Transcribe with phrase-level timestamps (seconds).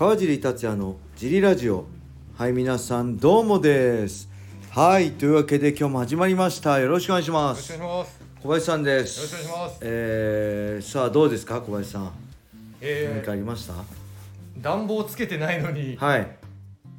[0.00, 1.84] 川尻達也のジリラジオ。
[2.38, 4.30] はい皆さんどうもです。
[4.70, 6.78] はいというわけで今日も始まりました。
[6.78, 7.76] よろしくお願いします。
[7.78, 8.18] 願いします。
[8.42, 9.78] 小林さんでよろすしくお願いします。
[9.82, 11.60] えー、さあどうですか？
[11.60, 12.04] 小林さん。
[12.04, 12.12] 何
[12.80, 13.76] えかありました、ー、
[14.62, 16.26] 暖房つけてないのに、はい。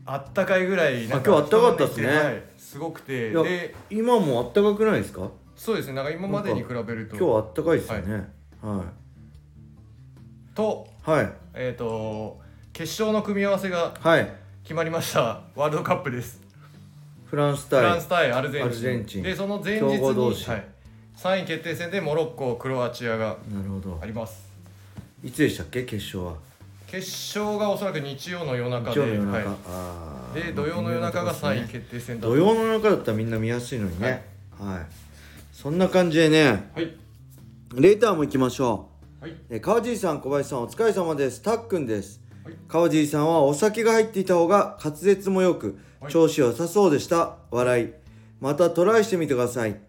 [0.05, 2.07] あったかいぐらいなんあ今日あったかかったっすね。
[2.07, 5.27] はいすごくて、で、今もあったかくないですか？
[5.55, 5.93] そうですね。
[5.93, 8.31] なんか今までに比べると、今日あったかいですよね。
[8.61, 8.83] は
[10.53, 11.09] と、い。
[11.09, 11.33] はい。
[11.55, 12.39] えっ、と
[12.81, 14.27] 決勝の組み合わせがはい。
[14.63, 15.41] 決まりました。
[15.55, 16.41] ワールドカップです。
[17.27, 18.66] フランスフラン対ス対アルゼンチン。
[18.66, 19.22] アルゼンチン。
[19.22, 20.49] で、その前日に、強豪同士。
[20.49, 20.66] はい、
[21.16, 23.99] 3位決定戦でモロッコ、クロアチアがなるほど。
[24.02, 24.49] あります。
[25.23, 25.84] いつでしたっけ？
[25.84, 26.34] 決勝は。
[26.88, 27.05] 決
[27.38, 30.41] 勝がおそらく日曜の夜中で、日曜の夜中、はあー。
[30.41, 31.70] い、で土曜の夜中が3位ね。
[31.72, 32.30] 決定戦だと。
[32.34, 34.25] 土曜の中だったらみんな見やすいのにね。
[34.59, 34.86] はい、
[35.53, 36.72] そんな感じでね。
[36.73, 36.91] はい。
[37.75, 38.89] レーターも行きましょ
[39.22, 39.23] う。
[39.25, 39.36] はい。
[39.52, 41.44] え川尻さん小林さんお疲れ様です。
[41.44, 42.22] たっくんです、はい
[42.67, 46.11] 川尻さんはお酒が入っていた方が滑舌もよくはい。
[46.11, 47.38] 調子良さそうでした。
[47.52, 47.89] 笑い。
[48.39, 49.80] またトライしてみてください。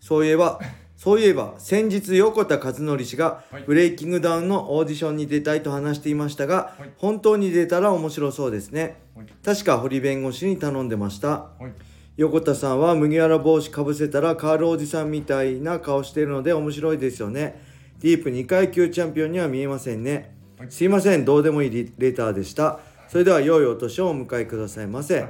[0.00, 0.60] そういえば
[0.96, 3.62] そういえば先日横田和則氏がはい。
[3.62, 6.90] ブレイキングダウンのオーディションに出たいと話していましたが、はい。
[6.96, 8.96] 本当に出たら面白そうですね。
[9.14, 9.26] はい。
[9.44, 11.28] 確か堀弁護士に頼んでました。
[11.28, 11.72] はい。
[12.16, 17.62] 横田さんは麦わら帽子かぶせたらカールおじさんみたいな顔しているので面白いですよね。
[18.00, 21.24] ディープ2階級チャンピオンには見えませんね、はいすいません。
[21.24, 22.80] どうでもいいリレターでした。
[23.08, 25.26] それでは良いお年をお迎えくださいませ。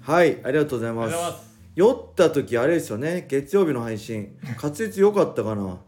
[0.00, 1.16] はい、ありがとうございます。
[1.74, 3.26] 酔った時あれですよね。
[3.28, 4.36] 月曜日の配信。
[4.60, 5.78] 滑舌良かったかな。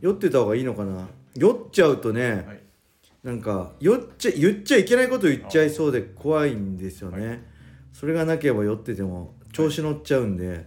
[0.00, 1.06] 酔ってた方がいいのかな。
[1.34, 2.60] 酔っちゃうとね、はい。
[3.22, 7.46] なんか酔っちゃ言っちゃいけないこと言っちゃいそうで怖いんですよね、
[7.92, 10.66] それがなければ酔ってても調子乗っちゃうんで、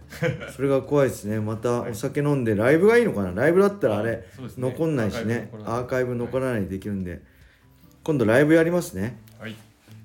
[0.54, 1.40] それが怖いですね。
[1.40, 3.32] またお酒飲んでライブがいいのかな。
[3.32, 4.24] ライブだったらあれ
[4.58, 5.50] 残んないしね。
[5.52, 7.22] アーアーカイブ残らないでできるんで
[8.04, 9.18] 今度ライブやりますね。
[9.38, 9.56] はい。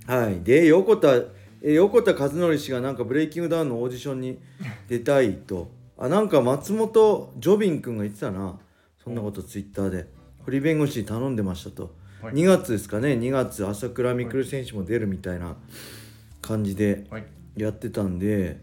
[0.05, 0.41] はい。
[0.41, 1.15] で横田
[1.61, 4.39] え横田和則氏がなんかブレイキングダウンのオーディションに
[4.87, 5.69] 出たいと。
[5.97, 8.59] あなんか松本ジョビン君が言ってたな。
[9.03, 10.07] そんなことツイッターで。
[10.45, 12.33] 堀弁護士に頼んでましたと、はい。
[12.33, 13.13] 2月ですかね。
[13.13, 15.55] 2月朝倉未来選手も出るみたいな
[16.41, 17.25] 感じではい。
[17.57, 18.59] やってたんで、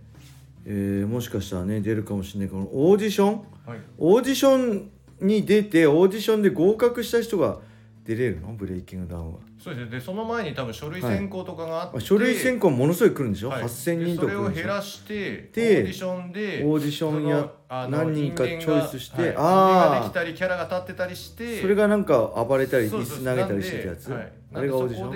[0.64, 3.44] えーもしかしたらね出るかもしれないけどオーディション？
[3.66, 3.81] はい。
[3.98, 7.58] オーディションに出てオーディションで合格した人が
[8.04, 8.53] 出れるの？
[8.53, 9.38] ブレイキングダウンは。
[9.59, 9.91] そうですね。
[9.92, 13.62] でその前に多分書類選考とかがあって、あ書類選考ものすごい来るんでしょ、はい。
[13.62, 17.50] 8000人とかでそれを減らしてでオーディションでオーディションや
[17.88, 19.31] 何人かチョイスしてはい。
[19.31, 19.34] あー。
[19.34, 25.10] 人間ができたりキャラが立ってたりしてそれがなんか暴れたりそうです椅子投げたりしてたやつ、はい、あれがオーディション？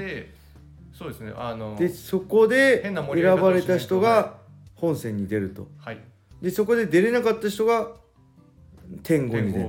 [0.96, 1.32] そうですね。
[1.36, 4.38] あのでそこで選ばれた人が
[4.76, 5.68] 本戦に出ると。
[5.78, 5.98] はい。
[6.40, 7.88] でそこで出れなかった人が
[9.02, 9.68] 天狗に出る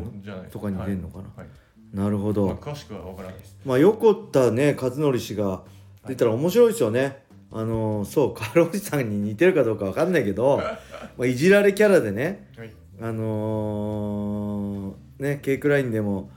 [0.52, 1.48] とかに出るのかな、はい
[1.94, 3.58] なるほど、まあ、詳しくは分からないです。
[3.66, 5.64] まあ横田ね和則氏が
[6.08, 10.58] 出たら面白いですよね、あのーそうカロリさんに似てるかどうかわかんないけど
[11.18, 12.72] まあいじられキャラでねはい。
[13.02, 16.30] あのー、ね K クラインでも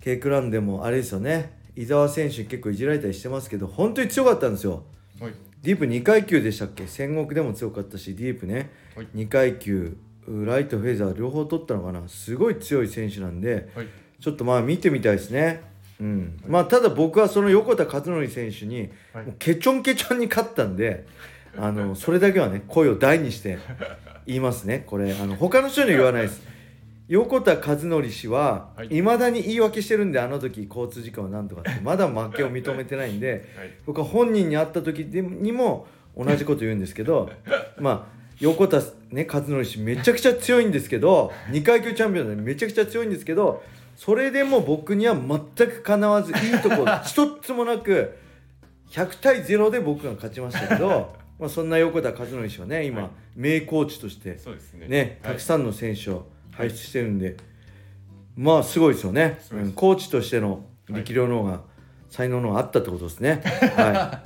[0.00, 1.56] K クランでもあれですよね。
[1.76, 4.84] 伊沢選手結構いじられたりしてますけど本当に強かったんですよ。
[5.20, 5.32] はい。
[5.62, 6.86] ディープ2階級でしたっけ？
[6.86, 8.70] 戦国でも強かったしディープね。
[8.96, 9.08] はい。
[9.14, 9.96] 2階級
[10.28, 12.06] ライトフェザー両方取ったのかな。
[12.08, 13.86] すごい強い選手なんではい
[14.20, 15.62] ちょっとまあ見てみたいですね。
[16.00, 18.90] うん、まあただ僕はその横田和則選手に
[19.38, 21.06] ケチョンケチョンに勝ったんで、
[21.58, 23.58] あのそれだけはね声を大にして
[24.26, 24.84] 言いますね。
[24.86, 26.46] これあの他の人には言わないです。
[27.08, 28.98] 横田和則氏ははい。
[28.98, 33.70] いまだに言い訳してるんであの時交通事故はなんとかって まだ負けを認めてないんではい。
[33.86, 35.86] 僕は本人に会った時でにも
[36.16, 37.30] 同じこと言うんですけど
[37.78, 43.62] まあ横田ね和則氏めちゃくちゃ強いんですけど2階級チャンピオンでめちゃくちゃ強いんですけど
[43.98, 48.16] それでも僕には全くかなわずいいとこ一つもなく
[48.90, 53.10] 100対0で僕が勝ちましたけど まあそんな横田和則氏はね今、はい。
[53.34, 54.38] 名コーチとして
[54.78, 54.86] ね。
[54.86, 55.32] ね、はい。
[55.32, 57.36] たくさんの選手を輩出してるんで、
[58.36, 61.62] まあすごいですよね、うんコーチとしての力量の方が、
[62.08, 63.42] 才能の方があったってことですね。
[63.74, 63.94] はい。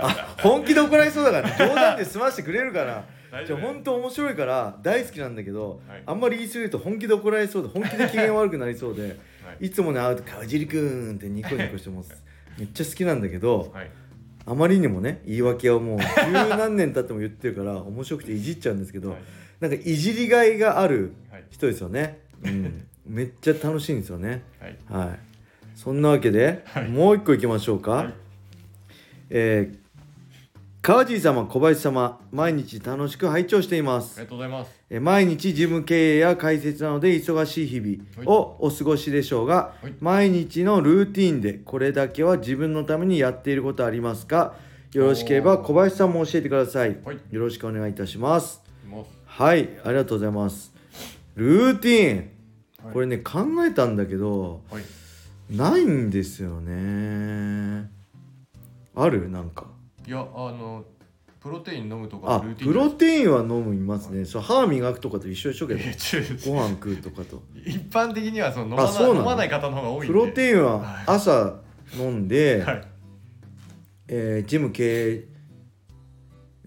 [0.00, 3.04] あ本気で怒られそうだから、ね、冗談で済ましてくれるから
[3.46, 6.02] じゃあ本当面白いから大好きなんだけど、はい。
[6.04, 9.02] あんまり言い過ぎると本気で怒られそうで本気で機嫌悪くなりそうで、
[9.42, 9.66] はい。
[9.66, 12.22] い、つもね会うと「川尻くん」ってニコニコしてます。
[12.58, 13.90] めっちゃ好きなんだけど、はい。
[14.44, 19.18] あまりにもね言い訳をもう十何年経っても言ってるから面白くていじっちゃうんですけど、はい。
[19.60, 21.44] なんかいじりがいがあるはい。
[21.50, 24.42] 人ですよね、うん、めっちゃ楽しいんですよね。
[24.58, 24.76] はい。
[24.88, 25.18] はい。
[25.74, 26.88] そんなわけで、はい。
[26.88, 28.14] もう一個いきましょうか、はい。
[29.30, 29.81] えー
[30.84, 34.16] 川尻様小林様毎日楽しく拝聴しています。
[34.16, 34.72] ありがとうございます。
[34.90, 39.94] え毎日事務経営や解説などで忙しい日々をお過ごしでしょうが、はい。
[40.00, 44.56] 毎日のルーティンでこれだけは自分のためにやっていることありますか？
[44.92, 47.18] よろしければ小林さんも教えてください、はい。
[47.30, 48.60] よろしくお願いいたします。
[48.90, 50.72] もはいありがとうございます。
[51.36, 52.16] ルーティン、
[52.86, 52.92] はい。
[52.92, 54.62] これね考えたんだけど
[55.48, 57.88] ないんですよね。
[58.96, 59.30] ある？
[59.30, 59.66] なんか
[60.06, 60.84] いやあの
[61.40, 65.92] プロテイン飲むとあかルーティンプロテインは飲むいますね、そう歯磨くとかと一緒でしょけどいや
[66.46, 67.42] ご飯食うとかと。
[67.64, 69.18] 一般的にはその飲まなあそうなの？
[69.20, 70.06] 飲まない方の方が多いんで。
[70.06, 71.04] プロテインははい。
[71.06, 71.56] 朝
[71.96, 72.84] 飲んで、はい。
[74.08, 75.24] えージム経営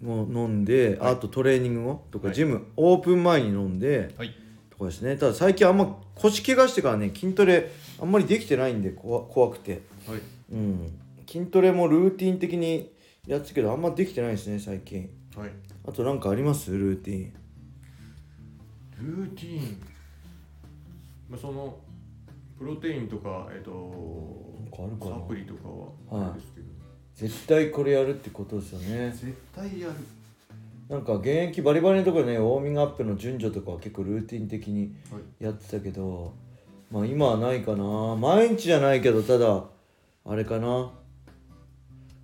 [0.01, 1.13] も飲んで、はい。
[1.13, 2.35] あとトレーニング後とか、はい。
[2.35, 4.35] ジムオープン前に飲んではい。
[4.69, 5.15] とかですね。
[5.15, 7.71] ただ最近あんま腰怪我してからね筋トレ
[8.01, 10.21] あんまりできてないんで怖怖くて、はい。
[10.51, 12.93] うん、筋トレもルーティン的に
[13.27, 15.09] やってたけどあんまできてないですね最近。
[15.35, 15.51] はい。
[15.87, 16.71] あとなんかあります？
[16.71, 17.33] ルーティン。
[18.99, 19.81] ルーティーン？
[21.29, 21.77] まあその
[22.57, 25.15] プロテインとかえっ、となんかあるかな。
[25.15, 26.67] サプリとかははいあれですけど、
[27.15, 29.11] 絶対これやるってことですよね。
[29.11, 29.93] 絶対やる。
[30.87, 35.43] なんか現役バリバリのところでねウォーミングアップの順序とかは結構ルーティン的にはい。
[35.43, 36.33] やってたけど
[36.91, 38.15] まあ今はないかな。
[38.15, 39.63] 毎日じゃないけどただ
[40.25, 40.91] あれかな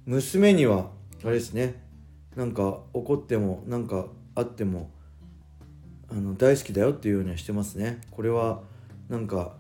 [0.06, 0.90] 娘には
[1.24, 1.82] あれですね。
[2.36, 4.90] なんか怒ってもなんかあっても
[6.10, 8.02] あの大好きだよっていうようにはしてますね。
[8.10, 8.62] これは
[9.10, 9.54] なんか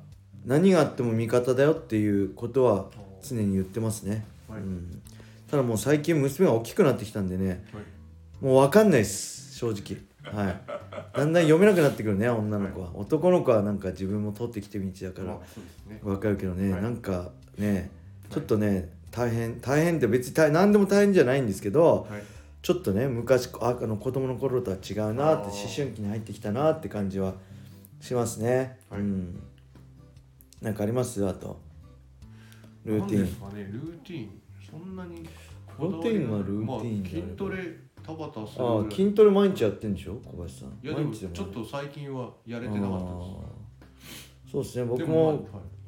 [0.45, 2.87] 何があっても味方だよっていうことは
[3.21, 4.61] 常に言ってますね、はい。
[4.61, 5.01] うん、
[5.49, 8.43] ただもう最近娘が大きくなってきたんでねはい。
[8.43, 9.55] もう分かんないです。
[9.55, 10.01] 正直。
[10.23, 10.61] はい。
[11.15, 15.37] だんだん読めなくなってくるね女の子は、男の子はなんか自分も取ってきて道だから。
[16.03, 16.81] 分かるけどね、はい。
[16.81, 17.91] なんかね
[18.31, 22.23] ちょっとね大変大変って別に大何でも大変じゃないんですけどはい。
[22.63, 27.33] ちょっとね昔ああの子供の頃とは違うなって思春期に入ってきたなって感じは
[27.99, 29.01] しますね、はい。
[29.01, 29.41] うん。
[30.61, 31.27] なんかあります？
[31.27, 31.59] あと。
[32.85, 33.21] ルーティン。
[33.21, 34.41] なんですかねルーティーン。
[34.69, 35.27] そんなに
[35.75, 37.57] プロテインはルーティーンまあ、筋トレ
[38.03, 38.65] 田畑する。
[38.65, 40.21] ああ筋トレ毎日やってんでしょ？
[40.23, 40.69] 小林さん。
[40.83, 43.11] いやでもちょっと最近はやれてなかったで
[44.45, 44.51] す。
[44.51, 44.85] そうですね。
[44.85, 45.37] 僕でもはい。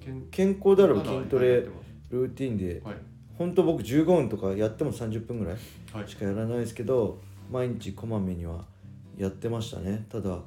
[0.04, 1.62] 健健康であれば筋トレ
[2.10, 2.96] ルーティンですはい
[3.38, 5.58] 本当僕15分とかやっても30分ぐらい
[5.92, 6.08] はい。
[6.08, 7.20] しかやらないですけど
[7.52, 8.66] 毎日こまめには
[9.18, 10.06] やってましたね。
[10.10, 10.40] ただ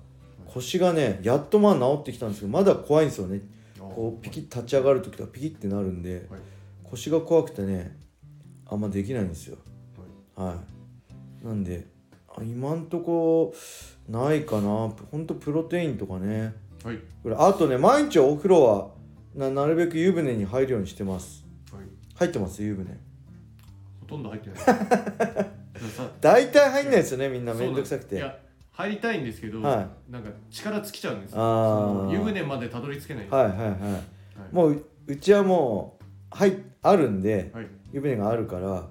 [0.46, 3.40] 腰がねやっとまあ治ってきたんですけどまだ怖いんですよね。
[3.78, 6.40] こうピキッ立ち上がる時とかピキッてなるんではい。
[6.84, 7.96] 腰が怖くてね
[8.66, 9.58] あんまできないんですよ。
[10.36, 10.46] はい。
[10.48, 10.54] は
[11.42, 11.46] い。
[11.46, 11.86] なんで
[12.28, 13.54] あ今んとこ
[14.08, 14.62] ないかな。
[15.10, 16.54] ほんとプロテインとかね。
[16.84, 16.98] はい。
[17.22, 18.90] これあとね毎日お風呂は
[19.34, 21.40] ななるべく湯船に入るようにしてます。
[21.40, 21.45] はい
[22.16, 22.62] 入ってます？
[22.62, 22.86] 湯船。
[24.00, 24.58] ほとんど入ってない。
[25.94, 28.16] さ大体入んないですよねみんなそうなんめんどくさくて。
[28.16, 28.38] いや
[28.72, 32.08] 入りたいんですけど、はなんか力尽きちゃうんですよ。
[32.12, 33.68] 湯船までたどり着けないはいはいはい。
[33.70, 34.02] はい。
[34.52, 37.66] もうううちはもうはいあるんではい。
[37.92, 38.86] 湯船があるから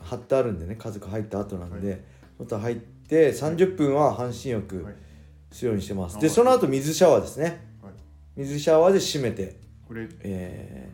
[0.00, 2.04] 貼ってあるんでね家族入った後なんで、
[2.38, 4.94] もっと入って30分は半身浴はい。
[5.50, 7.64] するようにしてます、あでその後水シャワーですね。
[7.80, 7.92] はい。
[8.36, 9.56] 水シャワーで締めて。
[9.86, 10.08] これ。
[10.22, 10.88] え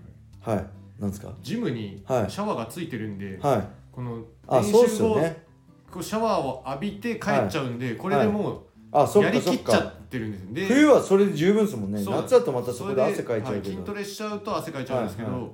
[0.45, 0.67] ー、はい
[1.01, 1.33] なんですか？
[1.43, 2.25] ジムにシはい。
[2.27, 3.69] ャワーがついてるんで、はい。
[3.91, 5.43] このあそうっすね。
[5.91, 9.57] こうシャワーを浴びて帰っちゃうんで、これでもうっやりかそっか。
[9.57, 12.05] きっちゃってるんですで冬はそれで十分ですもんね。
[12.05, 15.49] 夏だとまたそこでれ汗かいちゃうはいけど、筋トレしちゃうと汗かいちゃうんですけど、はいは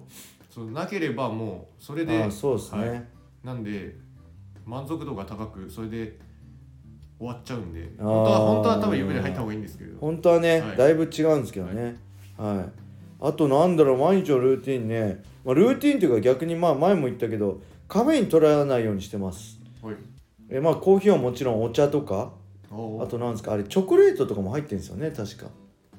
[0.50, 3.04] そうなければもうそれであそうですね、はい。
[3.44, 3.94] なんで
[4.64, 6.18] 満足度が高くそれで
[7.18, 7.80] 終わっちゃうんで。
[7.98, 9.98] 本当は本当は多分湯船入った方がいいんですけど。
[10.00, 10.76] 本当はね、はい。
[10.76, 11.96] だいぶ違うんですけどね。
[12.36, 12.66] は
[13.22, 19.60] い、あとなんだろう毎日のルーティンね、まあ、ルーティンっていうか逆にまあ前も言ったけどカフェイン取らないようにしてます。
[19.80, 19.94] はい。
[20.50, 22.32] えまあコーヒーはもちろんお茶とか
[22.68, 25.46] あとなんですかあれチョコレートとかも入ってるんですよね確か。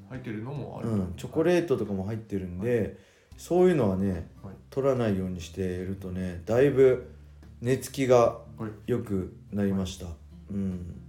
[0.10, 2.98] 入ってるのもある、うんチョコレートとかも入ってるんで、
[3.38, 4.54] そういうのはねはい。
[4.70, 7.10] 取らないようにしているとねだいぶ
[7.62, 8.72] 寝つきがはい。
[8.86, 10.08] 良くなりました、
[10.52, 11.00] うん。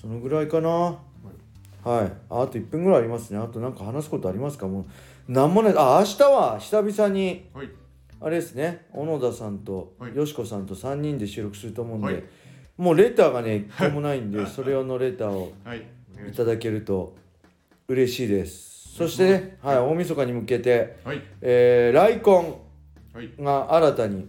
[0.00, 0.70] そのぐらいかな。
[0.70, 2.12] はい。
[2.30, 3.38] ああと1分ぐらいありますね。
[3.38, 4.66] あとなんか話すことありますか？
[4.66, 4.84] もう
[5.28, 7.70] なんもないあ明日は久々にはい。
[8.20, 10.16] あれですね小野田さんとはい。
[10.16, 12.22] よしこさんと3人で収録すると思うんで、はい。
[12.76, 15.82] もうレターがね 一個もないんでそれ用のレターを はい。
[16.36, 17.14] ただけると
[17.88, 18.94] 嬉しいです。
[18.96, 21.20] そしてね、はい、大晦日に向けて、はい。
[21.40, 22.54] えー、ライコン
[23.12, 23.30] はい。
[23.40, 24.28] が新たに、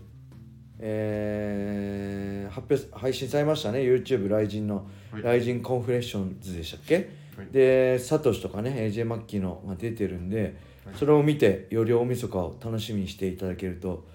[0.80, 2.26] えー
[2.56, 3.80] 発表配信されましたね。
[3.80, 5.24] YouTube ライジンの、はい。
[5.24, 7.06] ライジンコンフレッションズでしたっけ、はい
[7.52, 10.96] でサトシとかね AJ マッキーのが出てるんで、はい。
[10.96, 14.06] それを見てより大晦日を楽しみにしていただけると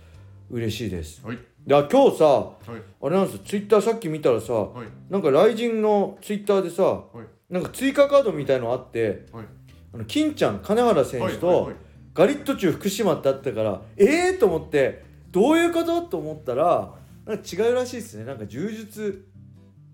[0.50, 1.24] 嬉しいです。
[1.24, 1.38] はい。
[1.66, 2.82] 今日さはい。
[3.02, 3.42] あれなんですよ。
[3.44, 4.86] ツイッターさっき見たらさはい。
[5.10, 7.52] なんか雷神のツイッターでさはい。
[7.52, 9.44] なんか追加カードみたいのあってはい。
[9.92, 11.74] あの金ちゃん金原選手はいとはい。
[12.14, 18.24] ガリット中福島ってあったからええー、と思ってどういうことと思ったらなんか違うらしいですね。
[18.24, 19.26] なんか柔術。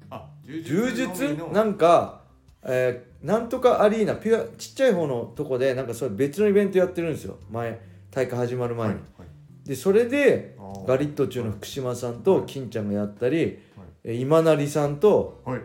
[0.08, 1.36] あ柔柔術？
[1.52, 2.22] なんか、
[2.62, 7.36] えーなんとかアリーナピュアちっちゃい方のとこでなんかそれ別のイベントやってるんですよ。
[7.50, 7.80] 前
[8.12, 9.24] 大会始まる前に、はいは
[9.64, 9.68] い。
[9.68, 10.56] でそれで
[10.86, 13.56] ガリット中の福島さんと金ちゃんがやったり、はい。
[14.04, 15.60] えー今成さんとはい。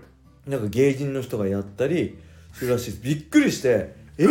[0.48, 2.18] なんか芸人の人がやったり
[2.52, 3.04] するらしいです。
[3.04, 4.26] びっくりしてえ？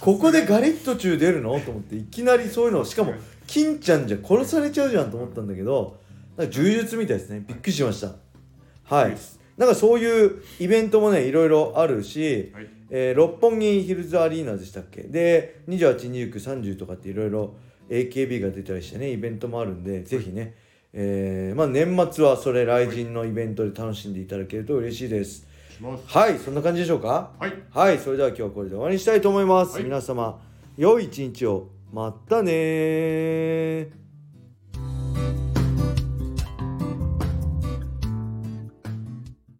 [0.00, 1.58] ここでガリット中出るの？
[1.58, 3.12] と思っていきなりそういうのしかも
[3.48, 5.98] 金ちゃんじゃ殺されちゃうじゃんと思ったんだけど
[6.36, 7.44] なんか柔術みたいですね。
[7.44, 8.12] びっくりしました。
[8.84, 9.16] はい
[9.58, 12.68] なんかそういうイベントもねいろいろあるし、はい。
[12.90, 15.02] えー六本木ヒルズアリーナでしたっけ？
[15.02, 17.54] で282930とかっていろいろ
[17.90, 20.54] AKB が出たりしてねイベントもあるんでぜひね、
[20.94, 25.46] えーまあ、年末はそれ雷神のイベントで楽しんでいただけると嬉しいです。
[26.06, 27.32] はいそんな感じでしょうか？
[27.38, 27.52] はい。
[27.70, 29.84] はいそれでは今日はこれで終わりにしたいと思います、はい。
[29.84, 30.40] 皆様
[30.76, 31.68] 良い一日を。
[31.92, 33.88] またねー